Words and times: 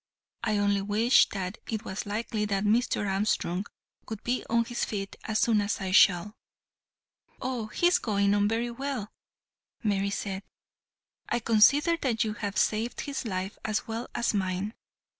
I 0.43 0.57
only 0.57 0.81
wish 0.81 1.29
that 1.29 1.59
it 1.67 1.85
was 1.85 2.07
likely 2.07 2.43
that 2.45 2.63
Mr. 2.63 3.07
Armstrong 3.07 3.67
would 4.09 4.23
be 4.23 4.43
on 4.49 4.65
his 4.65 4.83
feet 4.83 5.15
as 5.25 5.37
soon 5.37 5.61
as 5.61 5.79
I 5.79 5.91
shall." 5.91 6.33
"Oh, 7.39 7.67
he 7.67 7.85
is 7.85 7.99
going 7.99 8.33
on 8.33 8.47
very 8.47 8.71
well," 8.71 9.11
Mary 9.83 10.09
said. 10.09 10.41
"I 11.29 11.37
consider 11.37 11.97
that 11.97 12.23
you 12.23 12.33
have 12.33 12.57
saved 12.57 13.01
his 13.01 13.25
life 13.25 13.59
as 13.63 13.85
well 13.87 14.07
as 14.15 14.33
mine. 14.33 14.73